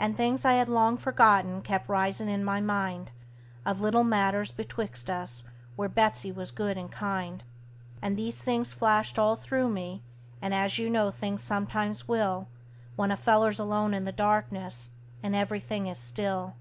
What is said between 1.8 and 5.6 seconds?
risin' in my mind, Of little matters betwixt us,